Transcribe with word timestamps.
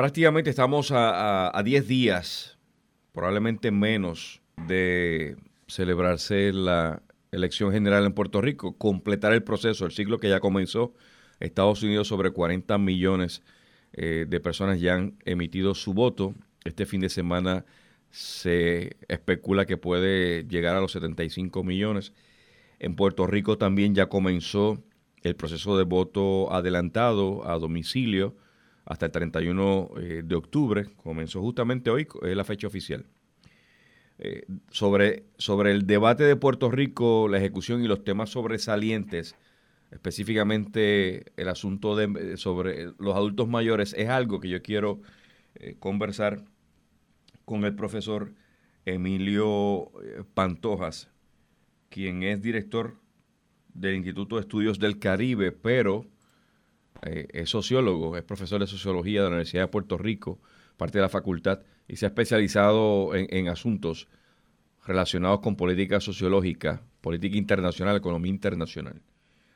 Prácticamente 0.00 0.48
estamos 0.48 0.92
a 0.94 1.60
10 1.62 1.86
días, 1.86 2.56
probablemente 3.12 3.70
menos, 3.70 4.40
de 4.66 5.36
celebrarse 5.66 6.54
la 6.54 7.02
elección 7.32 7.70
general 7.70 8.06
en 8.06 8.14
Puerto 8.14 8.40
Rico, 8.40 8.78
completar 8.78 9.34
el 9.34 9.42
proceso, 9.42 9.84
el 9.84 9.92
ciclo 9.92 10.18
que 10.18 10.30
ya 10.30 10.40
comenzó. 10.40 10.94
Estados 11.38 11.82
Unidos 11.82 12.08
sobre 12.08 12.30
40 12.30 12.78
millones 12.78 13.42
eh, 13.92 14.24
de 14.26 14.40
personas 14.40 14.80
ya 14.80 14.94
han 14.94 15.18
emitido 15.26 15.74
su 15.74 15.92
voto. 15.92 16.34
Este 16.64 16.86
fin 16.86 17.02
de 17.02 17.10
semana 17.10 17.66
se 18.08 18.96
especula 19.06 19.66
que 19.66 19.76
puede 19.76 20.44
llegar 20.48 20.76
a 20.76 20.80
los 20.80 20.92
75 20.92 21.62
millones. 21.62 22.14
En 22.78 22.96
Puerto 22.96 23.26
Rico 23.26 23.58
también 23.58 23.94
ya 23.94 24.06
comenzó 24.06 24.82
el 25.20 25.36
proceso 25.36 25.76
de 25.76 25.84
voto 25.84 26.50
adelantado 26.54 27.46
a 27.46 27.58
domicilio 27.58 28.34
hasta 28.90 29.06
el 29.06 29.12
31 29.12 29.90
eh, 29.98 30.22
de 30.24 30.34
octubre. 30.34 30.86
Comenzó 30.96 31.40
justamente 31.40 31.90
hoy, 31.90 32.08
es 32.22 32.36
la 32.36 32.44
fecha 32.44 32.66
oficial. 32.66 33.06
Eh, 34.18 34.44
sobre, 34.70 35.24
sobre 35.38 35.70
el 35.70 35.86
debate 35.86 36.24
de 36.24 36.34
Puerto 36.34 36.70
Rico, 36.70 37.28
la 37.28 37.38
ejecución 37.38 37.84
y 37.84 37.88
los 37.88 38.02
temas 38.02 38.30
sobresalientes, 38.30 39.36
específicamente 39.92 41.32
el 41.40 41.48
asunto 41.48 41.94
de, 41.94 42.36
sobre 42.36 42.92
los 42.98 43.14
adultos 43.14 43.48
mayores, 43.48 43.94
es 43.96 44.08
algo 44.08 44.40
que 44.40 44.48
yo 44.48 44.60
quiero 44.60 45.00
eh, 45.54 45.76
conversar 45.78 46.44
con 47.44 47.64
el 47.64 47.76
profesor 47.76 48.34
Emilio 48.84 49.84
eh, 50.02 50.24
Pantojas, 50.34 51.08
quien 51.90 52.24
es 52.24 52.42
director 52.42 52.96
del 53.72 53.94
Instituto 53.94 54.34
de 54.34 54.42
Estudios 54.42 54.80
del 54.80 54.98
Caribe, 54.98 55.52
pero 55.52 56.04
es 57.02 57.50
sociólogo, 57.50 58.16
es 58.16 58.22
profesor 58.22 58.60
de 58.60 58.66
sociología 58.66 59.20
de 59.20 59.24
la 59.24 59.28
Universidad 59.28 59.64
de 59.64 59.68
Puerto 59.68 59.98
Rico, 59.98 60.38
parte 60.76 60.98
de 60.98 61.02
la 61.02 61.08
facultad 61.08 61.60
y 61.88 61.96
se 61.96 62.06
ha 62.06 62.08
especializado 62.08 63.14
en, 63.14 63.48
asuntos 63.48 64.08
relacionados 64.86 65.40
con 65.40 65.56
política 65.56 66.00
sociológica, 66.00 66.82
política 67.00 67.36
internacional, 67.36 67.96
economía 67.96 68.30
internacional. 68.30 69.02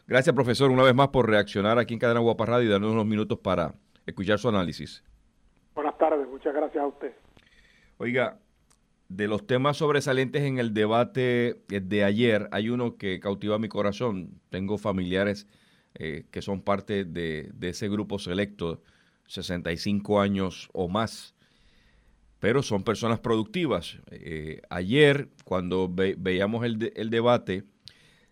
Gracias, 0.07 0.35
profesor, 0.35 0.71
una 0.71 0.83
vez 0.83 0.95
más 0.95 1.09
por 1.09 1.29
reaccionar 1.29 1.79
aquí 1.79 1.95
en 1.95 2.01
Cadena 2.01 2.21
Guapa 2.21 2.45
Radio 2.45 2.69
y 2.69 2.71
darnos 2.71 2.93
unos 2.93 3.07
minutos 3.07 3.39
para 3.39 3.75
escuchar 4.05 4.39
su 4.39 4.49
análisis. 4.49 5.03
Buenas 5.75 5.97
tardes, 5.97 6.29
muchas 6.29 6.55
gracias 6.55 6.85
a 6.85 6.87
usted. 6.87 7.13
Oiga, 7.97 8.39
de 9.09 9.29
los 9.29 9.47
temas 9.47 9.77
sobresalientes 9.77 10.43
en 10.43 10.59
el 10.59 10.75
debate 10.75 11.63
de 11.69 12.05
ayer, 12.05 12.49
hay 12.53 12.69
uno 12.69 12.97
que 12.97 13.21
cautiva 13.21 13.59
mi 13.59 13.69
corazón. 13.69 14.41
Tengo 14.51 14.77
familiares 14.77 15.47
eh, 15.95 16.27
que 16.31 16.43
son 16.43 16.63
parte 16.63 17.05
de, 17.05 17.53
ese 17.63 17.89
grupo 17.89 18.19
selecto, 18.19 18.83
65 19.27 20.21
años 20.21 20.69
o 20.73 20.89
más, 20.89 21.35
pero 22.41 22.63
son 22.63 22.83
personas 22.83 23.21
productivas. 23.21 23.99
Eh, 24.11 24.61
ayer, 24.71 25.31
cuando 25.45 25.89
veíamos 25.91 26.65
el 26.65 27.11
debate, 27.11 27.65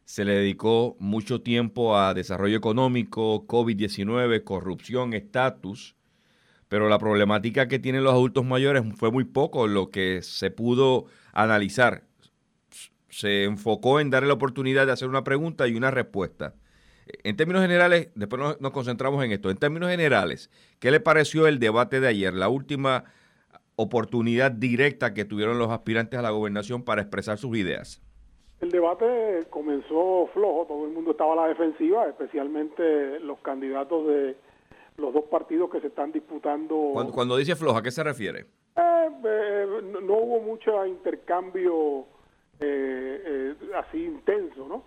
se 0.04 0.24
le 0.24 0.34
dedicó 0.34 0.96
mucho 0.98 1.40
tiempo 1.40 1.96
a 1.96 2.14
desarrollo 2.14 2.56
económico, 2.56 3.46
COVID-19, 3.46 4.44
corrupción, 4.44 5.14
estatus, 5.14 5.96
pero 6.68 6.88
la 6.88 6.98
problemática 6.98 7.68
que 7.68 7.78
tienen 7.78 8.04
los 8.04 8.12
adultos 8.12 8.44
mayores 8.44 8.82
fue 8.96 9.10
muy 9.10 9.24
poco 9.24 9.66
lo 9.66 9.90
que 9.90 10.22
se 10.22 10.50
pudo 10.50 11.06
analizar. 11.32 12.04
Se 13.08 13.44
enfocó 13.44 14.00
en 14.00 14.10
darle 14.10 14.28
la 14.28 14.34
oportunidad 14.34 14.86
de 14.86 14.92
hacer 14.92 15.08
una 15.08 15.24
pregunta 15.24 15.68
y 15.68 15.74
una 15.74 15.90
respuesta. 15.90 16.54
En 17.24 17.36
términos 17.36 17.62
generales, 17.62 18.10
después 18.14 18.40
nos, 18.40 18.60
nos 18.60 18.72
concentramos 18.72 19.24
en 19.24 19.32
esto. 19.32 19.50
En 19.50 19.56
términos 19.56 19.90
generales, 19.90 20.50
¿qué 20.78 20.90
le 20.90 21.00
pareció 21.00 21.46
el 21.46 21.58
debate 21.58 22.00
de 22.00 22.08
ayer? 22.08 22.34
La 22.34 22.48
última 22.48 23.04
oportunidad 23.76 24.50
directa 24.52 25.14
que 25.14 25.24
tuvieron 25.24 25.58
los 25.58 25.70
aspirantes 25.70 26.18
a 26.18 26.22
la 26.22 26.30
gobernación 26.30 26.82
para 26.82 27.02
expresar 27.02 27.38
sus 27.38 27.56
ideas? 27.56 28.00
El 28.60 28.70
debate 28.70 29.44
comenzó 29.50 30.28
flojo, 30.32 30.66
todo 30.68 30.86
el 30.86 30.92
mundo 30.92 31.12
estaba 31.12 31.32
a 31.32 31.36
la 31.36 31.48
defensiva, 31.48 32.06
especialmente 32.06 33.18
los 33.20 33.38
candidatos 33.40 34.06
de 34.06 34.36
los 34.98 35.12
dos 35.12 35.24
partidos 35.24 35.70
que 35.70 35.80
se 35.80 35.88
están 35.88 36.12
disputando. 36.12 36.92
Cuando, 37.12 37.36
dice 37.36 37.56
flojo, 37.56 37.78
¿a 37.78 37.82
qué 37.82 37.90
se 37.90 38.04
refiere? 38.04 38.46
Eh, 38.76 39.08
eh, 39.24 39.66
no, 39.82 40.14
hubo 40.14 40.40
mucho 40.40 40.86
intercambio 40.86 42.06
eh, 42.60 43.54
así 43.74 44.04
intenso, 44.04 44.68
¿no? 44.68 44.84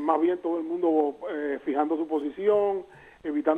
Más 0.00 0.20
bien 0.20 0.38
todo 0.38 0.58
el 0.58 0.64
mundo 0.64 1.16
fijando 1.64 1.96
su 1.96 2.06
posición, 2.06 2.84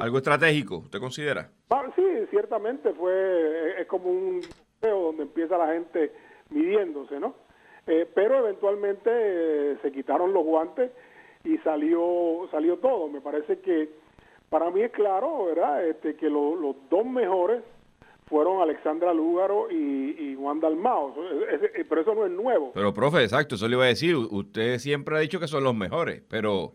¿Algo 0.01 0.19
estratégico, 0.19 0.79
usted 0.79 1.01
considera? 1.01 1.49
Ah, 1.71 1.91
sí, 1.97 2.03
ciertamente 2.31 2.93
fue, 2.93 3.81
es 3.81 3.87
como 3.87 4.11
un 4.11 4.43
feo 4.81 5.05
donde 5.05 5.23
empieza 5.23 5.57
la 5.57 5.73
gente 5.73 6.13
midiéndose, 6.51 7.19
¿no? 7.19 7.35
Eh, 7.87 8.07
pero 8.15 8.39
eventualmente 8.39 9.11
eh, 9.11 9.79
se 9.81 9.91
quitaron 9.91 10.35
los 10.35 10.45
guantes 10.45 10.91
y 11.45 11.57
salió 11.59 12.47
salió 12.51 12.77
todo. 12.79 13.09
Me 13.09 13.23
parece 13.23 13.61
que 13.61 13.89
para 14.51 14.71
mí 14.71 14.83
es 14.83 14.93
claro, 14.93 15.47
¿verdad? 15.47 15.87
Este, 15.87 16.15
que 16.17 16.29
los 16.29 16.77
dos 16.91 17.07
mejores 17.07 17.63
fueron 18.27 18.63
Alexandra 18.63 19.13
Lúgaro 19.13 19.71
y, 19.71 20.35
Juan 20.37 20.61
Dalmao, 20.61 21.15
pero 21.89 22.01
eso 22.01 22.15
no 22.15 22.27
es 22.27 22.33
nuevo. 22.33 22.73
Pero, 22.75 22.93
profe, 22.93 23.23
exacto, 23.23 23.55
eso 23.55 23.69
le 23.69 23.77
iba 23.77 23.85
a 23.85 23.89
decir, 23.89 24.15
usted 24.17 24.79
siempre 24.79 25.17
ha 25.17 25.21
dicho 25.21 25.41
que 25.41 25.47
son 25.47 25.65
los 25.65 25.75
mejores, 25.75 26.23
pero... 26.29 26.73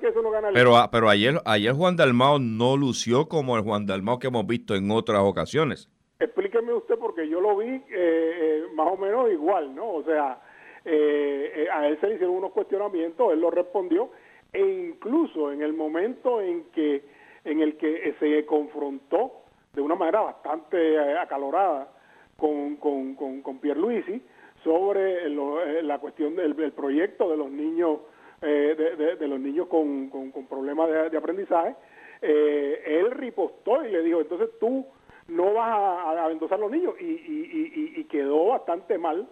que 0.00 0.08
eso 0.08 0.22
no 0.22 0.30
gana 0.30 0.48
pero, 0.52 0.74
pero 0.90 1.08
ayer, 1.08 1.40
ayer 1.44 1.72
Juan 1.72 1.96
Dalmao 1.96 2.38
no 2.38 2.76
lució 2.76 3.28
como 3.28 3.56
el 3.56 3.62
Juan 3.62 3.86
Dalmao 3.86 4.18
que 4.18 4.28
hemos 4.28 4.46
visto 4.46 4.74
en 4.74 4.90
otras 4.90 5.20
ocasiones. 5.22 5.88
Explíqueme 6.18 6.72
usted, 6.72 6.96
porque 6.98 7.28
yo 7.28 7.40
lo 7.40 7.56
vi 7.56 7.68
eh, 7.68 7.82
eh, 7.90 8.62
más 8.74 8.88
o 8.92 8.96
menos 8.96 9.30
igual, 9.30 9.74
¿no? 9.74 9.90
O 9.90 10.04
sea, 10.04 10.40
eh, 10.84 11.68
a 11.72 11.86
él 11.86 11.98
se 12.00 12.08
le 12.08 12.14
hicieron 12.14 12.36
unos 12.36 12.52
cuestionamientos, 12.52 13.32
él 13.32 13.40
lo 13.40 13.50
respondió, 13.50 14.10
e 14.52 14.60
incluso 14.60 15.52
en 15.52 15.62
el 15.62 15.72
momento 15.72 16.40
en 16.40 16.64
que 16.72 17.04
en 17.44 17.60
el 17.60 17.76
que 17.76 18.14
se 18.20 18.46
confrontó 18.46 19.41
de 19.72 19.80
una 19.80 19.94
manera 19.94 20.20
bastante 20.20 20.94
eh, 20.94 21.18
acalorada 21.18 21.88
con, 22.36 22.76
con, 22.76 23.14
con, 23.14 23.40
con 23.42 23.58
Pierluisi 23.58 24.22
sobre 24.62 25.26
eh, 25.26 25.82
la 25.82 25.98
cuestión 25.98 26.36
del, 26.36 26.54
proyecto 26.72 27.30
de 27.30 27.36
los 27.36 27.50
niños 27.50 28.00
eh, 28.42 29.16
de, 29.18 29.28
los 29.28 29.40
niños 29.40 29.68
con, 29.68 30.10
con, 30.10 30.46
problemas 30.46 30.88
de, 31.10 31.16
aprendizaje, 31.16 31.76
él 32.20 33.10
ripostó 33.12 33.84
y 33.86 33.92
le 33.92 34.02
dijo, 34.02 34.20
entonces 34.20 34.50
tú 34.58 34.84
no 35.28 35.54
vas 35.54 35.68
a, 35.70 36.26
a 36.26 36.30
endosar 36.30 36.58
los 36.58 36.70
niños 36.70 36.94
y, 37.00 37.04
y, 37.04 37.94
y, 37.96 38.04
quedó 38.04 38.48
bastante 38.48 38.98
mal. 38.98 39.28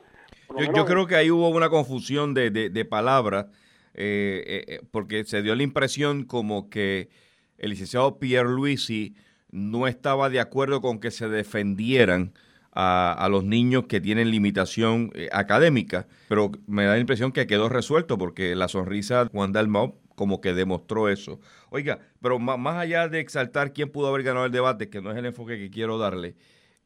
Yo, 0.57 0.73
yo, 0.73 0.85
creo 0.85 1.07
que 1.09 1.17
ahí 1.17 1.31
hubo 1.31 1.49
una 1.49 1.69
confusión 1.69 2.35
de, 2.35 2.51
de, 2.51 2.85
palabras 2.85 3.47
porque 4.93 5.25
se 5.25 5.43
dio 5.43 5.57
la 5.57 5.65
impresión 5.65 6.25
como 6.25 6.71
que 6.71 7.09
el 7.59 7.71
licenciado 7.71 8.19
Pierluisi 8.21 9.17
no 9.53 9.87
estaba 9.87 10.31
de 10.31 10.41
acuerdo 10.41 10.81
con 10.81 11.01
que 11.01 11.11
se 11.11 11.29
defendieran 11.29 12.33
a, 12.73 13.29
los 13.31 13.45
niños 13.45 13.87
que 13.87 14.01
tienen 14.01 14.31
limitación 14.31 15.11
eh, 15.15 15.29
académica, 15.33 16.07
pero 16.29 16.53
me 16.67 16.85
da 16.85 16.93
la 16.93 16.99
impresión 16.99 17.33
que 17.33 17.47
quedó 17.47 17.69
resuelto 17.69 18.17
porque 18.17 18.55
la 18.55 18.69
sonrisa 18.69 19.25
de 19.25 19.31
Juan 19.31 19.53
Dalmau 19.53 19.99
como 20.15 20.41
que 20.41 20.53
demostró 20.53 21.09
eso. 21.09 21.41
Oiga, 21.71 21.99
pero 22.21 22.39
más, 22.39 22.77
allá 22.77 23.09
de 23.09 23.21
exaltar 23.21 23.73
quién 23.73 23.91
pudo 23.91 24.09
haber 24.09 24.23
ganado 24.23 24.47
el 24.47 24.53
debate, 24.53 24.91
que 24.91 25.01
no 25.01 25.11
es 25.11 25.17
el 25.17 25.27
enfoque 25.27 25.59
que 25.59 25.71
quiero 25.71 25.99
darle, 25.99 26.37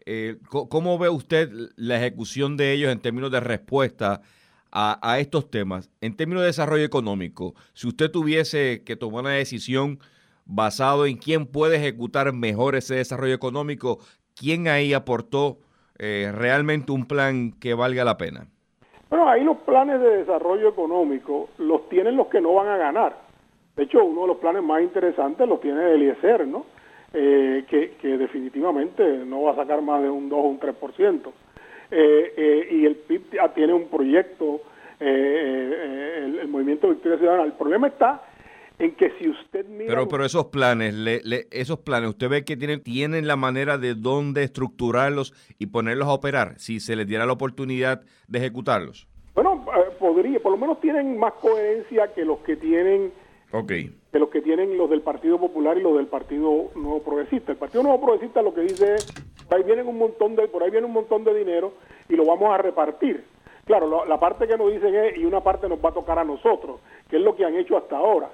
eh, 0.06 0.38
¿cómo 0.48 0.98
ve 0.98 1.08
usted 1.08 1.50
la 1.76 1.97
ejecución 1.97 2.56
de 2.56 2.72
ellos 2.72 2.92
en 2.92 3.00
términos 3.00 3.32
de 3.32 3.41
respuesta 3.41 4.22
a, 4.70 5.00
a, 5.03 5.19
estos 5.19 5.50
temas? 5.50 5.91
En 6.00 6.14
términos 6.14 6.42
de 6.42 6.47
desarrollo 6.47 6.84
económico, 6.84 7.54
si 7.72 7.88
usted 7.88 8.10
tuviese 8.10 8.82
que 8.84 8.97
tomar 8.97 9.24
una 9.24 9.32
decisión 9.32 9.98
basado 10.47 11.06
en 11.06 11.16
quién 11.16 11.47
puede 11.47 11.77
ejecutar 11.77 12.32
mejor 12.32 12.75
ese 12.75 12.97
desarrollo 12.97 13.34
económico, 13.34 13.99
quién 14.38 14.69
ahí 14.69 14.93
aportó 14.93 15.59
eh, 15.98 16.33
realmente 16.34 16.92
un 16.92 17.07
plan 17.07 17.53
que 17.53 17.74
valga 17.74 18.04
la 18.04 18.16
pena. 18.16 18.47
Bueno, 19.10 19.28
ahí 19.28 19.45
los 19.45 19.59
planes 19.59 20.01
de 20.01 20.18
desarrollo 20.18 20.68
económico 20.68 21.48
los 21.59 21.89
tienen 21.89 22.16
los 22.16 22.27
que 22.28 22.41
no 22.41 22.54
van 22.54 22.68
a 22.68 22.77
ganar. 22.77 23.16
De 23.77 23.84
hecho, 23.84 24.04
uno 24.04 24.22
de 24.22 24.27
los 24.28 24.36
planes 24.39 24.63
más 24.63 24.83
interesantes 24.83 25.48
los 25.48 25.60
tiene 25.60 25.92
Eliezer, 25.92 26.47
¿no? 26.47 26.66
Eh, 27.13 27.65
que, 27.68 28.16
definitivamente 28.18 29.04
no 29.24 29.42
va 29.42 29.53
a 29.53 29.54
sacar 29.57 29.80
más 29.83 30.03
de 30.03 30.10
un 30.10 30.28
2 30.28 30.36
o 30.36 30.42
un 30.42 30.59
3%. 30.59 31.33
Eh, 31.92 32.34
eh, 32.36 32.68
y 32.72 32.86
el 32.86 32.97
PIB 32.97 33.54
tiene 33.54 33.72
un 33.72 33.86
proyecto, 33.86 34.60
el, 34.98 36.39
el, 36.41 36.48
Movimiento 36.48 36.89
Victoria 36.89 37.18
Ciudadana. 37.18 37.45
El 37.45 37.53
problema 37.53 37.86
está 37.86 38.22
en 38.78 38.94
que 38.97 39.10
si 39.18 39.28
usted 39.28 39.66
mira... 39.66 39.86
Pero, 39.88 40.09
pero 40.09 40.24
esos 40.24 40.47
planes, 40.47 40.94
esos 41.50 41.78
planes, 41.80 42.10
¿usted 42.10 42.28
ve 42.28 42.44
que 42.44 42.56
tienen, 42.56 42.82
tienen 42.82 43.26
la 43.26 43.36
manera 43.36 43.78
de 43.78 43.94
dónde 43.94 44.42
estructurarlos 44.42 45.32
y 45.59 45.66
ponerlos 45.66 46.09
a 46.09 46.12
operar 46.12 46.59
si 46.59 46.80
se 46.80 46.97
les 46.97 47.06
diera 47.06 47.26
la 47.26 47.32
oportunidad 47.32 48.03
de 48.28 48.38
ejecutarlos? 48.38 49.06
Bueno, 49.34 49.65
eh, 49.76 49.92
podría, 49.98 50.41
por 50.41 50.53
lo 50.53 50.59
menos 50.59 50.80
tienen 50.80 51.18
más 51.18 51.34
coherencia 51.34 52.12
que 52.15 52.24
los 52.24 52.38
que 52.41 52.56
tienen... 52.56 53.12
Okay. 53.53 53.94
que 54.10 54.18
los 54.18 54.30
que 54.30 54.42
tienen 54.42 54.77
los 54.77 54.91
del 54.91 55.00
Partido 55.03 55.38
Popular 55.38 55.78
y 55.78 55.80
los 55.80 55.97
del 55.97 56.09
Partido 56.09 56.72
Nuevo 56.74 57.03
Progresista. 57.04 57.53
El 57.53 57.59
Partido 57.59 57.84
Nuevo 57.84 58.00
Progresista 58.00 58.42
lo 58.42 58.53
que 58.53 58.62
dice 58.62 58.94
es 58.97 59.06
Por 59.48 59.59
ahí 59.59 59.62
vienen 59.62 59.86
un 59.86 59.97
montón 59.97 60.34
de, 60.34 60.48
por 60.48 60.65
ahí 60.65 60.72
viene 60.72 60.88
un 60.88 60.92
montón 60.92 61.22
de 61.22 61.32
dinero 61.32 61.74
y 62.09 62.16
lo 62.16 62.24
vamos 62.24 62.53
a 62.53 62.59
repartir. 62.59 63.22
Claro, 63.65 64.04
la 64.04 64.18
parte 64.18 64.48
que 64.48 64.59
nos 64.59 64.72
dicen 64.72 64.94
es, 64.94 65.16
y 65.16 65.24
una 65.24 65.41
parte 65.41 65.68
nos 65.68 65.78
va 65.78 65.91
a 65.91 65.94
tocar 65.94 66.18
a 66.18 66.24
nosotros, 66.24 66.80
que 67.09 67.16
es 67.16 67.22
lo 67.22 67.36
que 67.36 67.44
han 67.44 67.54
hecho 67.54 67.77
hasta 67.77 67.97
ahora. 67.97 68.28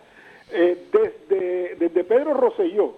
Eh, 0.52 0.86
desde, 0.92 1.76
desde 1.76 2.04
Pedro 2.04 2.34
Rosselló, 2.34 2.94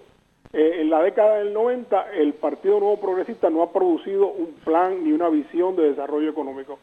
eh, 0.52 0.80
en 0.80 0.90
la 0.90 1.02
década 1.02 1.38
del 1.38 1.52
90, 1.52 2.12
el 2.12 2.34
Partido 2.34 2.80
Nuevo 2.80 3.00
Progresista 3.00 3.50
no 3.50 3.62
ha 3.62 3.72
producido 3.72 4.28
un 4.28 4.54
plan 4.64 5.02
ni 5.04 5.12
una 5.12 5.28
visión 5.28 5.76
de 5.76 5.90
desarrollo 5.90 6.30
económico. 6.30 6.78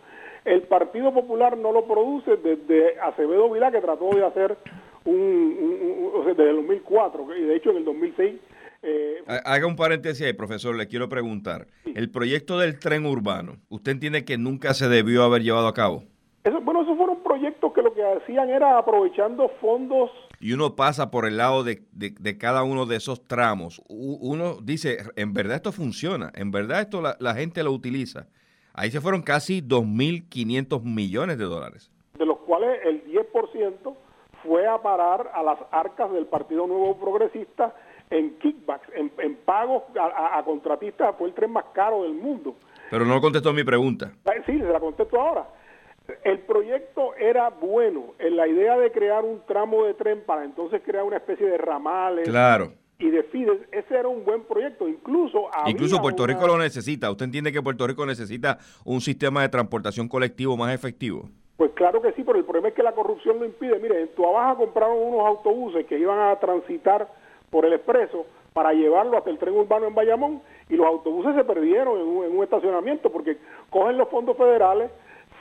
El 0.45 0.63
Partido 0.63 1.13
Popular 1.13 1.57
no 1.57 1.71
lo 1.71 1.85
produce 1.85 2.37
desde 2.37 2.99
Acevedo 2.99 3.49
Vilá, 3.51 3.71
que 3.71 3.81
trató 3.81 4.09
de 4.09 4.25
hacer 4.25 4.57
un, 5.05 6.11
o 6.15 6.23
sea, 6.23 6.33
desde 6.33 6.49
el 6.49 6.55
2004, 6.57 7.37
y 7.37 7.41
de 7.43 7.55
hecho 7.55 7.71
en 7.71 7.77
el 7.77 7.85
2006 7.85 8.35
eh, 8.81 9.21
Haga 9.27 9.67
un 9.67 9.75
paréntesis 9.75 10.25
ahí, 10.25 10.33
profesor, 10.33 10.75
le 10.75 10.87
quiero 10.87 11.09
preguntar. 11.09 11.67
El 11.83 12.09
proyecto 12.09 12.57
del 12.59 12.79
tren 12.79 13.05
urbano, 13.05 13.57
¿usted 13.69 13.91
entiende 13.91 14.23
que 14.23 14.37
nunca 14.37 14.73
se 14.73 14.87
debió 14.87 15.23
haber 15.23 15.43
llevado 15.43 15.67
a 15.67 15.73
cabo? 15.73 16.03
Eso, 16.43 16.61
bueno, 16.61 16.83
esos 16.83 16.95
fueron 16.97 17.21
proyectos 17.21 17.73
que 17.73 17.81
lo 17.81 17.93
que 17.93 18.03
hacían 18.03 18.49
era 18.49 18.77
aprovechando 18.77 19.49
fondos. 19.59 20.09
Y 20.39 20.53
uno 20.53 20.75
pasa 20.75 21.11
por 21.11 21.25
el 21.25 21.37
lado 21.37 21.63
de, 21.63 21.81
cada 22.37 22.63
uno 22.63 22.85
de 22.85 22.95
esos 22.95 23.27
tramos. 23.27 23.81
Uno 23.89 24.57
dice, 24.61 24.99
en 25.15 25.33
verdad 25.33 25.57
esto 25.57 25.71
funciona, 25.71 26.31
en 26.33 26.51
verdad 26.51 26.81
esto 26.81 27.01
la, 27.01 27.35
gente 27.35 27.63
lo 27.63 27.71
utiliza. 27.71 28.27
Ahí 28.73 28.89
se 28.89 29.01
fueron 29.01 29.21
casi 29.21 29.61
2.500 29.61 30.81
millones 30.83 31.37
de 31.37 31.45
dólares. 31.45 31.91
De 32.17 32.25
los 32.25 32.37
cuales 32.39 32.79
el 32.85 33.03
10% 33.05 33.95
fue 34.43 34.65
a 34.65 34.81
parar 34.81 35.29
a 35.33 35.43
las 35.43 35.59
arcas 35.71 36.11
del 36.13 36.25
Partido 36.27 36.67
Nuevo 36.67 36.97
Progresista 36.97 37.75
en 38.09 38.37
kickbacks, 38.39 38.89
en, 38.95 39.35
pagos 39.45 39.83
a, 39.99 40.41
contratistas, 40.43 41.15
fue 41.17 41.27
el 41.27 41.33
tren 41.33 41.51
más 41.51 41.65
caro 41.73 42.03
del 42.03 42.13
mundo. 42.13 42.55
Pero 42.89 43.05
no 43.05 43.21
contestó 43.21 43.53
mi 43.53 43.63
pregunta. 43.63 44.13
Sí, 44.45 44.57
se 44.57 44.65
la 44.65 44.79
contesto 44.79 45.19
ahora. 45.19 45.47
El 46.23 46.39
proyecto 46.39 47.15
era 47.15 47.49
bueno, 47.49 48.13
en 48.19 48.35
la 48.35 48.47
idea 48.47 48.77
de 48.77 48.91
crear 48.91 49.23
un 49.23 49.41
tramo 49.45 49.85
de 49.85 49.93
tren 49.93 50.23
para 50.25 50.43
entonces 50.43 50.81
crear 50.83 51.03
una 51.03 51.17
especie 51.17 51.47
de 51.47 51.57
ramales. 51.57 52.27
Claro. 52.27 52.73
Y 52.97 53.09
de 53.09 53.23
Fides, 53.23 53.61
ese 53.71 53.97
era 53.97 54.09
un 54.09 54.25
buen 54.25 54.43
proyecto. 54.43 54.87
Incluso 54.87 55.49
Incluso 55.67 56.01
Puerto 56.01 56.27
Rico 56.27 56.47
lo 56.47 56.57
necesita. 56.57 57.09
¿Usted 57.09 57.25
entiende 57.25 57.51
que 57.51 57.61
Puerto 57.61 57.87
Rico 57.87 58.05
necesita 58.05 58.57
un 58.83 58.99
sistema 58.99 59.41
de 59.41 59.49
transportación 59.49 60.09
colectivo 60.09 60.57
más 60.57 60.73
efectivo? 60.73 61.29
Pues 61.55 61.71
claro 61.71 62.01
que 62.01 62.11
sí, 62.13 62.23
pero 62.23 62.37
el 62.37 62.45
problema 62.45 62.69
es 62.69 62.73
que 62.73 62.83
la 62.83 62.93
corrupción 62.93 63.39
lo 63.39 63.45
impide. 63.45 63.79
Mire, 63.79 64.01
en 64.01 64.07
Tuabaja 64.15 64.55
compraron 64.55 64.97
unos 64.97 65.25
autobuses 65.25 65.85
que 65.85 65.97
iban 65.97 66.19
a 66.19 66.35
transitar 66.37 67.07
por 67.49 67.65
el 67.65 67.73
expreso 67.73 68.25
para 68.53 68.73
llevarlo 68.73 69.17
hasta 69.17 69.29
el 69.29 69.37
tren 69.37 69.55
urbano 69.55 69.87
en 69.87 69.95
Bayamón 69.95 70.41
y 70.69 70.75
los 70.75 70.85
autobuses 70.85 71.35
se 71.35 71.43
perdieron 71.43 71.99
en 71.99 72.35
un, 72.37 72.43
estacionamiento 72.43 73.11
porque 73.11 73.37
cogen 73.69 73.97
los 73.97 74.09
fondos 74.09 74.37
federales, 74.37 74.91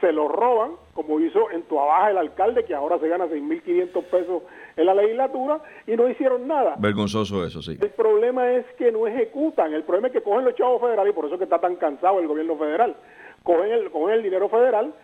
se 0.00 0.12
los 0.12 0.31
roban, 0.31 0.73
como 0.95 1.21
hizo 1.21 1.50
en 1.50 1.62
Tuabaja 1.62 2.11
el 2.11 2.19
alcalde, 2.19 2.65
que 2.65 2.75
ahora 2.75 2.99
se 2.99 3.09
gana 3.09 3.27
6.500 3.27 4.05
pesos 4.05 4.43
en 4.77 4.87
la 4.87 4.95
legislatura, 4.95 5.61
y 5.87 5.97
no 5.97 6.09
hicieron 6.09 6.47
nada. 6.47 6.77
Vergonzoso 6.79 7.45
eso, 7.45 7.62
sí. 7.62 7.79
El 7.81 7.91
problema 7.91 8.50
es 8.53 8.67
que 8.77 8.93
no 8.93 9.06
ejecutan, 9.06 9.73
el 9.73 9.85
problema 9.85 10.09
es 10.09 10.12
que 10.12 10.23
cogen 10.23 10.45
los 10.45 10.55
chavos 10.55 10.81
federales, 10.81 11.12
y 11.12 11.15
por 11.15 11.25
eso 11.25 11.35
es 11.35 11.39
que 11.39 11.45
está 11.45 11.59
tan 11.59 11.77
cansado 11.77 12.21
el 12.21 12.29
gobierno 12.29 12.56
federal, 12.56 12.97
cogen 13.43 13.73
el, 13.73 13.91
cogen 13.91 14.15
el 14.15 14.23
dinero 14.23 14.49
federal, 14.49 14.95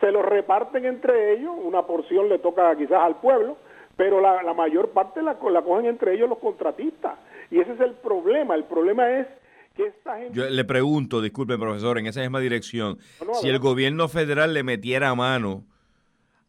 se 0.00 0.10
lo 0.10 0.22
reparten 0.22 0.84
entre 0.84 1.32
ellos, 1.32 1.54
una 1.62 1.82
porción 1.82 2.28
le 2.28 2.38
toca 2.38 2.74
quizás 2.76 3.00
al 3.02 3.16
pueblo, 3.16 3.56
pero 3.96 4.20
la, 4.20 4.42
mayor 4.54 4.90
parte 4.90 5.22
la, 5.22 5.36
la 5.50 5.62
cogen 5.62 5.86
entre 5.86 6.14
ellos 6.14 6.28
los 6.28 6.38
contratistas. 6.38 7.18
Y 7.50 7.60
ese 7.60 7.72
es 7.74 7.80
el 7.80 7.92
problema. 7.92 8.54
El 8.54 8.64
problema 8.64 9.10
es 9.10 9.26
que 9.74 9.86
esta 9.86 10.18
gente... 10.18 10.34
Yo 10.34 10.48
le 10.48 10.64
pregunto, 10.64 11.20
disculpe 11.20 11.58
profesor, 11.58 11.98
en 11.98 12.06
esa 12.06 12.20
misma 12.20 12.40
dirección, 12.40 12.98
si 13.40 13.48
el 13.48 13.58
gobierno 13.58 14.08
federal 14.08 14.54
le 14.54 14.62
metiera 14.62 15.14
mano 15.14 15.64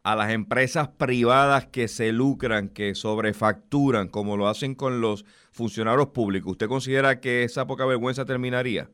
a 0.02 0.14
las 0.14 0.30
empresas 0.32 0.88
privadas 0.88 1.66
que 1.66 1.88
se 1.88 2.12
lucran, 2.12 2.68
que 2.68 2.94
sobrefacturan, 2.94 4.08
como 4.08 4.36
lo 4.36 4.48
hacen 4.48 4.74
con 4.74 5.00
los 5.00 5.24
funcionarios 5.50 6.08
públicos, 6.08 6.52
¿usted 6.52 6.68
considera 6.68 7.20
que 7.20 7.44
esa 7.44 7.66
poca 7.66 7.86
vergüenza 7.86 8.24
terminaría? 8.24 8.90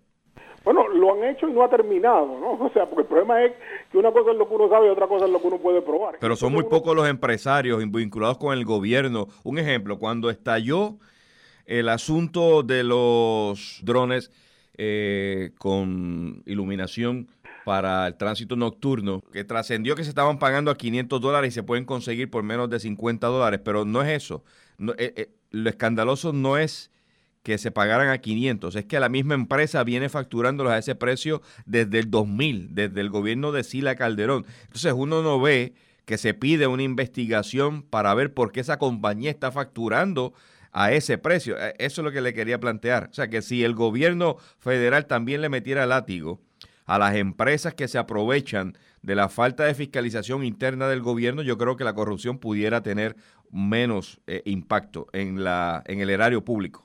Bueno, 0.65 0.87
lo 0.89 1.15
han 1.15 1.25
hecho 1.25 1.49
y 1.49 1.53
no 1.53 1.65
ha 1.65 1.71
terminado, 1.71 2.27
¿no? 2.39 2.53
O 2.65 2.71
sea, 2.73 2.87
porque 2.87 3.03
el 3.03 3.09
problema 3.09 3.43
es 3.45 3.53
que 3.91 3.99
una 3.99 4.13
cosa 4.13 4.31
es 4.31 4.37
lo 4.37 4.49
que 4.49 4.55
uno 4.55 4.69
sabe 4.69 4.87
y 4.87 4.91
otra 4.91 5.09
cosa 5.09 5.25
es 5.25 5.33
lo 5.33 5.41
que 5.41 5.49
uno 5.49 5.59
puede 5.59 5.83
probar. 5.83 6.17
Pero 6.21 6.37
son 6.37 6.53
muy 6.53 6.65
pocos 6.65 6.95
los 6.95 7.09
empresarios 7.09 7.79
vinculados 7.91 8.39
con 8.39 8.57
el 8.57 8.65
gobierno. 8.65 9.27
Un 9.43 9.59
ejemplo, 9.59 9.99
cuando 9.99 10.31
estalló 10.31 10.99
el 11.71 11.89
asunto 11.89 12.65
de 12.65 12.83
los 12.83 13.79
drones 13.83 14.33
eh, 14.77 15.53
con 15.57 16.43
iluminación 16.45 17.29
para 17.65 18.09
el 18.09 18.17
tránsito 18.17 18.57
nocturno, 18.57 19.23
que 19.33 19.45
trascendió 19.45 19.95
que 19.95 20.03
se 20.03 20.09
estaban 20.09 20.41
pagando 20.41 20.73
a 20.73 20.77
500 20.77 21.21
dólares 21.21 21.53
y 21.53 21.55
se 21.55 21.63
pueden 21.63 21.85
conseguir 21.85 22.29
por 22.29 22.43
menos 22.43 22.69
de 22.71 22.81
50 22.81 23.25
dólares, 23.29 23.61
pero 23.65 23.85
no 23.85 24.03
es 24.03 24.09
eso. 24.09 24.43
Eh, 24.99 25.15
eh, 25.17 25.31
lo 25.53 25.71
escandaloso 25.71 26.33
no 26.33 26.59
es 26.59 26.91
que 27.45 27.57
se 27.57 27.71
pagaran 27.71 28.09
a 28.09 28.19
500. 28.19 28.75
Es 28.75 28.85
que 28.87 28.99
la 28.99 29.09
misma 29.09 29.35
empresa 29.35 29.85
viene 29.85 30.09
facturándolos 30.09 30.73
a 30.73 30.79
ese 30.79 30.97
precio 30.97 31.41
desde 31.67 32.01
el 32.01 32.11
2000, 32.11 32.75
desde 32.75 33.01
el 33.01 33.11
gobierno 33.11 33.53
de 33.53 33.63
Sila 33.63 33.95
Calderón. 33.95 34.45
Entonces 34.65 34.93
uno 34.97 35.23
no 35.23 35.41
ve 35.41 35.75
que 36.05 36.19
se 36.19 36.35
pide 36.35 36.67
una 36.67 36.83
investigación 36.83 37.83
para 37.83 38.13
ver 38.15 38.35
por 38.35 38.51
qué 38.51 38.59
esa 38.59 38.79
compañía 38.79 39.31
está 39.31 39.53
facturando 39.53 40.35
a 40.73 40.93
ese 40.93 41.19
precio. 41.19 41.57
Eh, 41.59 41.75
eso 41.79 42.01
es 42.01 42.05
lo 42.05 42.13
que 42.13 42.21
le 42.21 42.35
quería 42.35 42.61
plantear. 42.61 43.09
O 43.11 43.13
sea, 43.13 43.29
que 43.29 43.43
si 43.43 43.65
el 43.65 43.75
gobierno 43.75 44.37
federal 44.59 45.07
también 45.07 45.41
le 45.41 45.49
metiera 45.49 45.87
látigo 45.87 46.41
a 46.87 46.99
las 46.99 47.15
empresas 47.15 47.75
que 47.75 47.89
se 47.89 47.99
aprovechan 47.99 48.77
de 49.03 49.15
la 49.15 49.29
falta 49.29 49.65
de 49.65 49.75
fiscalización 49.75 50.45
interna 50.45 50.89
del 50.89 51.01
gobierno, 51.01 51.43
yo 51.43 51.57
creo 51.57 51.77
que 51.77 51.85
la 51.85 51.95
corrupción 51.95 52.39
pudiera 52.39 52.83
tener 52.83 53.17
menos 53.51 54.21
eh, 54.27 54.43
impacto 54.45 55.07
en, 55.13 55.43
la, 55.43 55.83
en 55.87 56.01
el 56.01 56.11
erario 56.11 56.45
público 56.45 56.85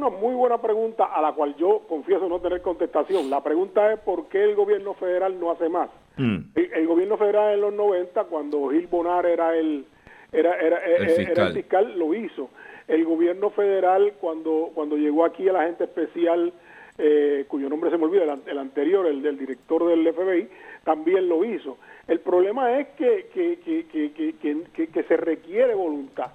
una 0.00 0.08
muy 0.08 0.34
buena 0.34 0.58
pregunta 0.58 1.04
a 1.04 1.20
la 1.20 1.32
cual 1.32 1.54
yo 1.56 1.82
confieso 1.88 2.28
no 2.28 2.40
tener 2.40 2.62
contestación. 2.62 3.28
La 3.28 3.42
pregunta 3.42 3.92
es 3.92 4.00
por 4.00 4.28
qué 4.28 4.42
el 4.44 4.54
gobierno 4.54 4.94
federal 4.94 5.38
no 5.38 5.50
hace 5.50 5.68
más. 5.68 5.90
Mm. 6.16 6.38
El, 6.54 6.86
gobierno 6.86 7.16
federal 7.16 7.54
en 7.54 7.60
los 7.60 7.74
90, 7.74 8.24
cuando 8.24 8.70
Gil 8.70 8.86
Bonar 8.86 9.26
era 9.26 9.56
el, 9.56 9.84
era, 10.32 10.58
era, 10.58 10.78
el, 10.84 11.52
fiscal. 11.52 11.98
lo 11.98 12.14
hizo. 12.14 12.48
El 12.90 13.04
gobierno 13.04 13.50
federal, 13.50 14.14
cuando, 14.20 14.70
cuando 14.74 14.96
llegó 14.96 15.24
aquí 15.24 15.46
el 15.48 15.56
agente 15.56 15.84
especial, 15.84 16.52
eh, 16.98 17.44
cuyo 17.48 17.68
nombre 17.68 17.90
se 17.90 17.96
me 17.96 18.04
olvida, 18.04 18.24
el, 18.46 18.58
anterior, 18.58 19.06
el 19.06 19.22
del 19.22 19.38
director 19.38 19.86
del 19.86 20.12
FBI, 20.12 20.48
también 20.84 21.28
lo 21.28 21.44
hizo. 21.44 21.78
El 22.06 22.20
problema 22.20 22.78
es 22.78 22.88
que, 22.96 23.28
que, 23.32 23.58
que, 23.60 24.88
que 24.88 25.02
se 25.04 25.16
requiere 25.16 25.74
voluntad. 25.74 26.32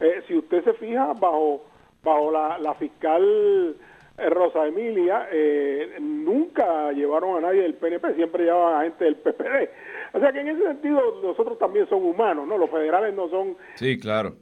Eh, 0.00 0.22
si 0.26 0.34
usted 0.34 0.64
se 0.64 0.72
fija, 0.74 1.12
bajo 1.12 1.62
bajo 2.02 2.30
la, 2.30 2.74
fiscal 2.74 3.76
Rosa 4.30 4.66
Emilia, 4.66 5.28
eh, 5.30 5.96
nunca 6.00 6.92
llevaron 6.92 7.36
a 7.38 7.40
nadie 7.48 7.62
del 7.62 7.74
PNP, 7.74 8.14
siempre 8.14 8.44
llevaban 8.44 8.80
a 8.80 8.84
gente 8.84 9.04
del 9.04 9.16
PPD. 9.16 9.70
O 10.14 10.20
sea 10.20 10.32
que 10.32 10.40
en 10.40 10.48
ese 10.48 10.62
sentido 10.62 11.20
nosotros 11.22 11.58
también 11.58 11.88
somos 11.88 12.14
humanos, 12.14 12.46
¿no? 12.46 12.58
Los 12.58 12.70
federales 12.70 13.14
no 13.14 13.28
son 13.28 13.56
sí, 13.74 13.98
claro. 13.98 14.34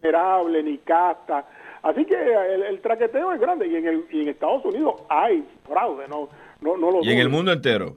ni 0.64 0.78
casta. 0.78 1.46
Así 1.82 2.04
que 2.04 2.14
el, 2.14 2.80
traqueteo 2.80 3.32
es 3.32 3.40
grande 3.40 3.66
y 3.68 3.76
en, 3.76 3.86
el, 3.86 4.04
y 4.10 4.22
en 4.22 4.28
Estados 4.28 4.64
Unidos 4.64 5.02
hay 5.08 5.44
fraude, 5.66 6.08
¿no? 6.08 6.28
no, 6.60 6.76
no 6.76 6.90
lo 6.90 7.02
y 7.02 7.10
en 7.10 7.18
el 7.18 7.28
mundo 7.28 7.52
entero. 7.52 7.96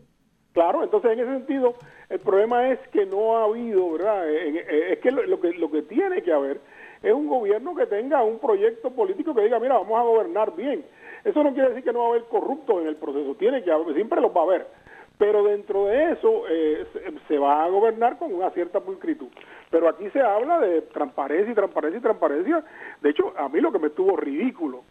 Claro, 0.53 0.83
entonces 0.83 1.11
en 1.11 1.19
ese 1.19 1.31
sentido 1.31 1.75
el 2.09 2.19
problema 2.19 2.69
es 2.69 2.79
que 2.89 3.05
no 3.05 3.37
ha 3.37 3.43
habido, 3.45 3.91
¿verdad? 3.91 4.29
Es 4.29 4.99
que 4.99 5.11
lo, 5.11 5.39
que 5.39 5.53
lo 5.53 5.71
que 5.71 5.83
tiene 5.83 6.21
que 6.21 6.33
haber 6.33 6.59
es 7.01 7.13
un 7.13 7.27
gobierno 7.27 7.75
que 7.75 7.85
tenga 7.85 8.23
un 8.23 8.39
proyecto 8.39 8.91
político 8.91 9.33
que 9.33 9.43
diga, 9.43 9.59
mira, 9.59 9.75
vamos 9.75 9.99
a 9.99 10.03
gobernar 10.03 10.55
bien. 10.55 10.85
Eso 11.23 11.43
no 11.43 11.53
quiere 11.53 11.69
decir 11.69 11.83
que 11.83 11.93
no 11.93 11.99
va 11.99 12.05
a 12.05 12.09
haber 12.09 12.23
corruptos 12.25 12.81
en 12.81 12.87
el 12.87 12.95
proceso, 12.95 13.35
tiene 13.35 13.63
que 13.63 13.71
haber, 13.71 13.93
siempre 13.95 14.21
los 14.21 14.35
va 14.35 14.41
a 14.41 14.43
haber. 14.43 14.67
Pero 15.17 15.43
dentro 15.43 15.87
de 15.87 16.13
eso 16.13 16.43
eh, 16.49 16.85
se, 17.27 17.37
va 17.37 17.65
a 17.65 17.69
gobernar 17.69 18.17
con 18.17 18.33
una 18.33 18.51
cierta 18.51 18.79
pulcritud. 18.79 19.27
Pero 19.69 19.89
aquí 19.89 20.09
se 20.11 20.21
habla 20.21 20.59
de 20.61 20.81
transparencia 20.83 21.51
y 21.51 21.55
transparencia 21.55 21.99
y 21.99 22.01
transparencia. 22.01 22.63
De 23.01 23.09
hecho, 23.09 23.33
a 23.37 23.49
mí 23.49 23.59
lo 23.59 23.69
que 23.69 23.79
me 23.79 23.87
estuvo 23.87 24.15
ridículo 24.15 24.83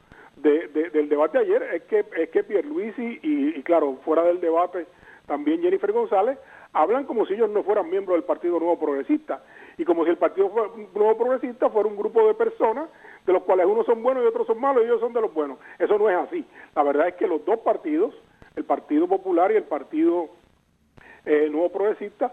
del 0.43 1.09
debate 1.09 1.39
ayer 1.39 1.63
es 1.75 1.83
que, 1.85 2.05
es 2.17 2.31
que 2.31 2.45
Pierluisi 2.45 3.21
y, 3.23 3.59
y 3.59 3.63
claro, 3.63 3.99
fuera 4.05 4.23
del 4.23 4.41
debate 4.41 4.87
también 5.27 5.61
Jennifer 5.61 5.93
González, 5.93 6.39
hablan 6.73 7.05
como 7.05 7.27
si 7.27 7.35
ellos 7.35 7.51
no 7.51 7.63
fueran 7.63 7.91
miembros 7.91 8.17
del 8.17 8.25
Partido 8.25 8.59
Nuevo 8.59 8.79
Progresista 8.79 9.43
y 9.77 9.85
como 9.85 10.05
si 10.05 10.11
el 10.11 10.17
Partido 10.17 10.51
Nuevo 10.95 11.17
Progresista 11.17 11.71
fuera 11.71 11.89
un 11.89 11.97
grupo 11.97 12.27
de 12.27 12.35
personas 12.35 12.89
de 13.27 13.33
los 13.33 13.43
cuales 13.43 13.67
unos 13.67 13.87
son 13.87 14.03
buenos 14.03 14.25
y 14.25 14.27
otros 14.27 14.47
son 14.47 14.61
malos 14.61 14.83
y 14.83 14.87
ellos 14.87 15.01
son 15.01 15.13
de 15.13 15.21
los 15.21 15.33
buenos. 15.33 15.59
Eso 15.79 15.99
no 15.99 16.09
es 16.09 16.17
así. 16.17 16.45
La 16.75 16.83
verdad 16.83 17.09
es 17.09 17.15
que 17.15 17.27
los 17.27 17.45
dos 17.45 17.61
partidos, 17.61 18.15
el 18.57 18.65
Partido 18.65 19.07
Popular 19.07 19.53
y 19.53 19.57
el 19.57 19.65
Partido 19.65 20.31
eh, 21.27 21.49
Nuevo 21.51 21.71
Progresista, 21.71 22.33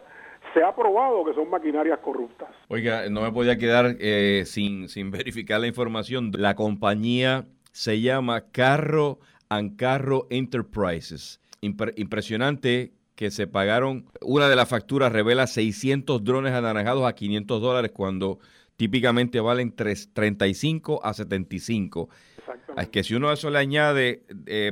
se 0.54 0.64
ha 0.64 0.74
probado 0.74 1.26
que 1.26 1.34
son 1.34 1.50
maquinarias 1.50 2.00
corruptas. 2.00 2.50
Oiga, 2.70 3.10
no 3.10 3.22
me 3.22 3.32
podía 3.32 3.58
quedar 3.58 3.98
eh, 4.00 4.44
sin, 4.46 4.88
sin 4.88 5.12
verificar 5.12 5.60
la 5.60 5.68
información. 5.68 6.32
La 6.38 6.56
compañía 6.56 7.46
se 7.76 8.00
llama 8.00 8.52
Carro 8.52 9.20
Ancarro 9.50 10.28
Enterprises. 10.30 11.42
impresionante 11.60 12.94
que 13.16 13.32
se 13.32 13.48
pagaron, 13.48 14.06
una 14.22 14.48
de 14.48 14.56
las 14.56 14.70
facturas 14.70 15.12
revela 15.12 15.46
600 15.46 16.24
drones 16.24 16.54
anaranjados 16.54 17.06
a 17.06 17.14
500 17.14 17.62
dólares 17.62 17.92
cuando 17.94 18.40
típicamente 18.78 19.42
valen 19.42 19.76
35 19.76 21.02
a 21.04 21.14
75. 21.14 22.08
Es 22.78 22.88
que 22.88 23.04
si 23.04 23.14
uno 23.14 23.28
a 23.28 23.34
eso 23.34 23.50
le 23.50 23.60
añade 23.60 24.24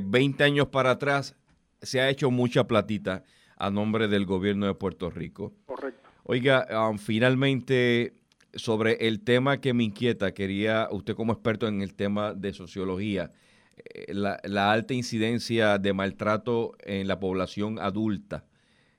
20 0.02 0.42
eh, 0.42 0.46
años 0.46 0.68
para 0.68 0.92
atrás, 0.92 1.36
se 1.82 2.00
ha 2.00 2.08
hecho 2.08 2.30
mucha 2.30 2.66
platita 2.66 3.22
a 3.58 3.68
nombre 3.68 4.08
del 4.08 4.24
gobierno 4.24 4.64
de 4.64 4.74
Puerto 4.74 5.10
Rico. 5.10 5.52
Correcto. 5.66 6.08
Oiga, 6.22 6.88
um, 6.88 6.96
finalmente, 6.96 8.14
sobre 8.56 9.08
el 9.08 9.22
tema 9.24 9.60
que 9.60 9.74
me 9.74 9.84
inquieta, 9.84 10.32
quería, 10.32 10.88
usted 10.90 11.14
como 11.14 11.32
experto 11.32 11.66
en 11.66 11.82
el 11.82 11.94
tema 11.94 12.34
de 12.34 12.52
sociología, 12.52 13.32
eh, 13.76 14.12
la, 14.14 14.72
alta 14.72 14.94
incidencia 14.94 15.78
de 15.78 15.92
maltrato 15.92 16.72
en 16.84 17.08
la 17.08 17.18
población 17.18 17.78
adulta. 17.78 18.44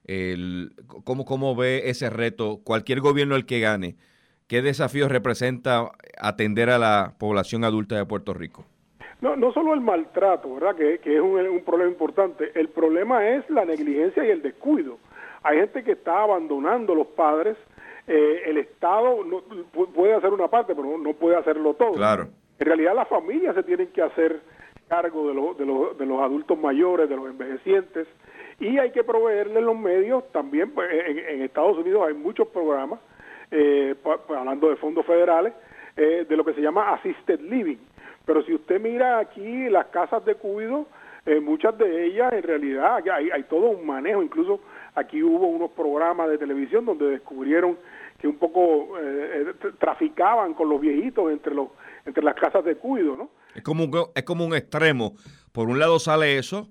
El, 0.03 0.73
¿cómo, 1.03 1.25
¿Cómo 1.25 1.55
ve 1.55 1.89
ese 1.89 2.09
reto 2.09 2.61
cualquier 2.63 2.99
gobierno 3.01 3.35
el 3.35 3.45
que 3.45 3.59
gane? 3.59 3.95
¿Qué 4.47 4.61
desafíos 4.61 5.11
representa 5.11 5.91
atender 6.19 6.69
a 6.69 6.77
la 6.77 7.15
población 7.17 7.63
adulta 7.63 7.95
de 7.95 8.05
Puerto 8.05 8.33
Rico? 8.33 8.65
No, 9.21 9.35
no 9.35 9.51
solo 9.53 9.73
el 9.73 9.81
maltrato, 9.81 10.53
¿verdad? 10.53 10.75
Que, 10.75 10.99
es 11.03 11.21
un, 11.21 11.63
problema 11.65 11.89
importante. 11.89 12.51
El 12.53 12.69
problema 12.69 13.27
es 13.27 13.49
la 13.49 13.65
negligencia 13.65 14.23
y 14.23 14.29
el 14.29 14.43
descuido. 14.43 14.99
Hay 15.41 15.57
gente 15.57 15.83
que 15.83 15.93
está 15.93 16.21
abandonando 16.21 16.93
a 16.93 16.97
los 16.97 17.07
padres. 17.07 17.57
Eh, 18.07 18.43
el 18.45 18.57
Estado 18.57 19.23
no, 19.23 19.41
puede 19.93 20.13
hacer 20.13 20.31
una 20.31 20.47
parte, 20.47 20.75
pero 20.75 20.97
no 20.97 21.13
puede 21.13 21.37
hacerlo 21.37 21.73
todo. 21.73 21.93
Claro. 21.93 22.27
En 22.59 22.65
realidad 22.65 22.95
las 22.95 23.07
familias 23.07 23.55
se 23.55 23.63
tienen 23.63 23.87
que 23.87 24.01
hacer 24.01 24.41
cargo 24.87 25.27
de, 25.27 25.65
de, 25.97 26.05
los 26.05 26.21
adultos 26.21 26.57
mayores, 26.57 27.09
de 27.09 27.15
los 27.15 27.27
envejecientes, 27.27 28.07
y 28.59 28.77
hay 28.77 28.91
que 28.91 29.03
proveerles 29.03 29.63
los 29.63 29.77
medios 29.77 30.23
también. 30.31 30.71
Pues, 30.71 30.89
en, 30.91 31.41
Estados 31.41 31.77
Unidos 31.77 32.03
hay 32.07 32.13
muchos 32.13 32.47
programas, 32.49 32.99
eh, 33.51 33.95
hablando 34.29 34.69
de 34.69 34.75
fondos 34.77 35.05
federales, 35.05 35.53
eh, 35.97 36.25
de 36.27 36.37
lo 36.37 36.45
que 36.45 36.53
se 36.53 36.61
llama 36.61 36.93
assisted 36.93 37.39
living. 37.41 37.77
Pero 38.25 38.43
si 38.43 38.53
usted 38.53 38.79
mira 38.79 39.19
aquí 39.19 39.69
las 39.69 39.87
casas 39.87 40.23
de 40.25 40.35
cuido, 40.35 40.85
eh, 41.25 41.39
muchas 41.39 41.77
de 41.77 42.05
ellas 42.05 42.33
en 42.33 42.43
realidad 42.43 42.99
hay, 43.11 43.29
hay 43.31 43.43
todo 43.43 43.69
un 43.69 43.85
manejo, 43.85 44.21
incluso 44.21 44.61
aquí 44.95 45.21
hubo 45.21 45.47
unos 45.47 45.71
programas 45.71 46.29
de 46.29 46.37
televisión 46.37 46.85
donde 46.85 47.05
descubrieron 47.07 47.77
que 48.19 48.27
un 48.27 48.37
poco 48.37 48.89
traficaban 49.79 50.53
con 50.53 50.69
los 50.69 50.79
viejitos 50.79 51.31
entre 51.31 51.53
los 51.53 51.69
entre 52.05 52.23
las 52.23 52.35
casas 52.35 52.63
de 52.63 52.75
cuido, 52.75 53.15
¿no? 53.17 53.29
Es 53.55 53.63
como 53.63 53.83
un, 53.83 53.91
es 54.13 54.23
como 54.23 54.45
un 54.45 54.55
extremo. 54.55 55.13
Por 55.51 55.69
un 55.69 55.79
lado 55.79 55.99
sale 55.99 56.37
eso, 56.37 56.69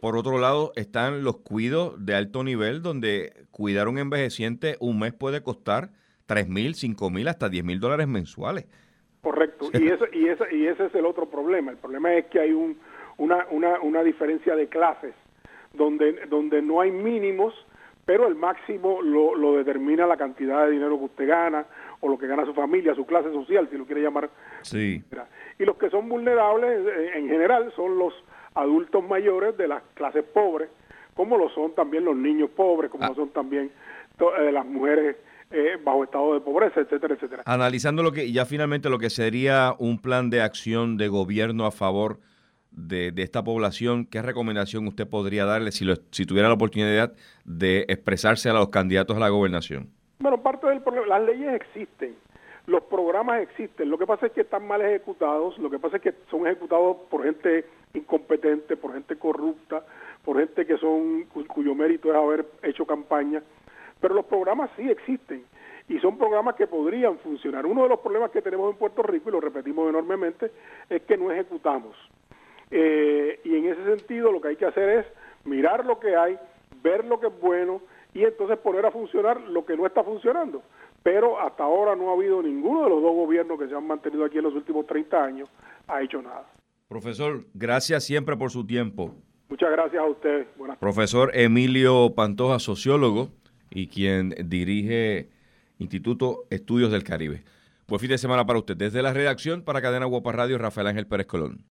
por 0.00 0.16
otro 0.16 0.38
lado 0.38 0.72
están 0.76 1.24
los 1.24 1.38
cuidos 1.38 2.04
de 2.04 2.14
alto 2.14 2.42
nivel 2.44 2.82
donde 2.82 3.32
cuidar 3.50 3.86
a 3.86 3.90
un 3.90 3.98
envejeciente 3.98 4.76
un 4.80 4.98
mes 4.98 5.12
puede 5.12 5.42
costar 5.42 5.90
tres 6.26 6.48
mil, 6.48 6.74
cinco 6.74 7.10
mil, 7.10 7.28
hasta 7.28 7.48
diez 7.48 7.64
mil 7.64 7.80
dólares 7.80 8.08
mensuales. 8.08 8.66
Correcto. 9.20 9.70
y, 9.72 9.86
eso, 9.86 10.04
y, 10.12 10.28
ese, 10.28 10.44
y 10.52 10.66
ese 10.66 10.86
es 10.86 10.94
el 10.94 11.06
otro 11.06 11.30
problema. 11.30 11.70
El 11.70 11.76
problema 11.76 12.12
es 12.14 12.26
que 12.26 12.40
hay 12.40 12.52
un, 12.52 12.78
una, 13.18 13.46
una, 13.50 13.80
una 13.80 14.02
diferencia 14.02 14.56
de 14.56 14.68
clases 14.68 15.14
donde, 15.74 16.26
donde 16.26 16.62
no 16.62 16.80
hay 16.80 16.90
mínimos, 16.90 17.54
pero 18.04 18.26
el 18.26 18.34
máximo 18.34 19.00
lo, 19.00 19.34
lo 19.34 19.54
determina 19.54 20.06
la 20.06 20.16
cantidad 20.16 20.66
de 20.66 20.72
dinero 20.72 20.98
que 20.98 21.04
usted 21.04 21.28
gana 21.28 21.66
o 22.00 22.08
lo 22.08 22.18
que 22.18 22.26
gana 22.26 22.44
su 22.44 22.52
familia, 22.52 22.94
su 22.94 23.06
clase 23.06 23.32
social, 23.32 23.68
si 23.70 23.78
lo 23.78 23.86
quiere 23.86 24.02
llamar. 24.02 24.28
Sí. 24.62 25.02
Y 25.58 25.64
los 25.64 25.76
que 25.76 25.88
son 25.88 26.08
vulnerables 26.08 26.84
eh, 26.86 27.10
en 27.14 27.28
general 27.28 27.72
son 27.76 27.96
los 27.98 28.12
adultos 28.54 29.04
mayores 29.08 29.56
de 29.56 29.68
las 29.68 29.82
clases 29.94 30.24
pobres, 30.24 30.68
como 31.14 31.38
lo 31.38 31.48
son 31.50 31.74
también 31.74 32.04
los 32.04 32.16
niños 32.16 32.50
pobres, 32.50 32.90
como 32.90 33.06
lo 33.06 33.12
ah. 33.12 33.16
son 33.16 33.30
también 33.30 33.70
eh, 34.18 34.52
las 34.52 34.66
mujeres 34.66 35.16
eh, 35.52 35.78
bajo 35.82 36.04
estado 36.04 36.34
de 36.34 36.40
pobreza, 36.40 36.80
etcétera, 36.80 37.14
etcétera. 37.14 37.42
Analizando 37.46 38.02
lo 38.02 38.10
que 38.10 38.32
ya 38.32 38.46
finalmente 38.46 38.90
lo 38.90 38.98
que 38.98 39.10
sería 39.10 39.74
un 39.78 40.00
plan 40.00 40.28
de 40.28 40.40
acción 40.40 40.96
de 40.96 41.08
gobierno 41.08 41.66
a 41.66 41.70
favor 41.70 42.18
de, 42.72 43.12
esta 43.16 43.44
población, 43.44 44.06
¿qué 44.06 44.22
recomendación 44.22 44.86
usted 44.86 45.08
podría 45.08 45.44
darle 45.44 45.72
si, 45.72 45.86
si 46.10 46.26
tuviera 46.26 46.48
la 46.48 46.54
oportunidad 46.54 47.12
de 47.44 47.84
expresarse 47.88 48.48
a 48.48 48.54
los 48.54 48.68
candidatos 48.68 49.16
a 49.16 49.20
la 49.20 49.28
gobernación? 49.28 49.90
Bueno, 50.18 50.42
parte 50.42 50.66
del 50.68 50.80
problema, 50.80 51.06
las 51.06 51.22
leyes 51.22 51.54
existen, 51.54 52.14
los 52.66 52.82
programas 52.84 53.42
existen, 53.42 53.90
lo 53.90 53.98
que 53.98 54.06
pasa 54.06 54.26
es 54.26 54.32
que 54.32 54.42
están 54.42 54.66
mal 54.66 54.80
ejecutados, 54.80 55.58
lo 55.58 55.68
que 55.68 55.78
pasa 55.78 55.96
es 55.96 56.02
que 56.02 56.14
son 56.30 56.46
ejecutados 56.46 56.96
por 57.10 57.24
gente 57.24 57.64
incompetente, 57.94 58.76
por 58.76 58.92
gente 58.94 59.16
corrupta, 59.16 59.82
por 60.24 60.38
gente 60.38 60.64
que 60.64 60.78
son 60.78 61.24
cuyo 61.24 61.74
mérito 61.74 62.10
es 62.10 62.14
haber 62.14 62.46
hecho 62.62 62.86
campaña, 62.86 63.42
pero 64.00 64.14
los 64.14 64.26
programas 64.26 64.70
sí 64.76 64.88
existen 64.88 65.44
y 65.88 65.98
son 65.98 66.16
programas 66.16 66.54
que 66.54 66.66
podrían 66.66 67.18
funcionar. 67.18 67.66
Uno 67.66 67.82
de 67.82 67.88
los 67.88 68.00
problemas 68.00 68.30
que 68.30 68.42
tenemos 68.42 68.72
en 68.72 68.78
Puerto 68.78 69.02
Rico, 69.02 69.28
y 69.28 69.32
lo 69.32 69.40
repetimos 69.40 69.88
enormemente, 69.88 70.50
es 70.88 71.02
que 71.02 71.16
no 71.16 71.30
ejecutamos. 71.30 71.96
Eh, 72.74 73.40
y 73.44 73.56
en 73.56 73.66
ese 73.66 73.84
sentido 73.84 74.32
lo 74.32 74.40
que 74.40 74.48
hay 74.48 74.56
que 74.56 74.66
hacer 74.66 74.88
es 74.88 75.06
mirar 75.44 75.84
lo 75.84 76.00
que 76.00 76.16
hay, 76.16 76.38
ver 76.82 77.04
lo 77.04 77.20
que 77.20 77.26
es 77.26 77.40
bueno, 77.40 77.82
y 78.14 78.24
entonces 78.24 78.58
poner 78.58 78.86
a 78.86 78.90
funcionar 78.90 79.40
lo 79.40 79.64
que 79.64 79.76
no 79.76 79.86
está 79.86 80.02
funcionando. 80.02 80.62
Pero 81.02 81.40
hasta 81.40 81.64
ahora 81.64 81.94
no 81.94 82.10
ha 82.10 82.14
habido 82.14 82.42
ninguno 82.42 82.84
de 82.84 82.90
los 82.90 83.02
dos 83.02 83.14
gobiernos 83.14 83.58
que 83.58 83.68
se 83.68 83.74
han 83.74 83.86
mantenido 83.86 84.24
aquí 84.24 84.38
en 84.38 84.44
los 84.44 84.54
últimos 84.54 84.86
30 84.86 85.22
años 85.22 85.48
ha 85.88 86.02
hecho 86.02 86.22
nada. 86.22 86.46
Profesor, 86.88 87.44
gracias 87.54 88.04
siempre 88.04 88.36
por 88.36 88.50
su 88.50 88.66
tiempo. 88.66 89.14
Muchas 89.48 89.70
gracias 89.70 90.02
a 90.02 90.06
usted. 90.06 90.46
Profesor 90.80 91.30
Emilio 91.34 92.14
Pantoja, 92.14 92.58
sociólogo 92.58 93.28
y 93.70 93.88
quien 93.88 94.30
dirige 94.44 95.28
Instituto 95.78 96.44
Estudios 96.50 96.90
del 96.90 97.04
Caribe. 97.04 97.42
Buen 97.88 98.00
fin 98.00 98.10
de 98.10 98.18
semana 98.18 98.46
para 98.46 98.58
usted. 98.60 98.76
Desde 98.76 99.02
la 99.02 99.12
redacción 99.12 99.62
para 99.62 99.82
Cadena 99.82 100.06
Guapa 100.06 100.32
Radio, 100.32 100.56
Rafael 100.56 100.86
Ángel 100.86 101.06
Pérez 101.06 101.26
Colón. 101.26 101.64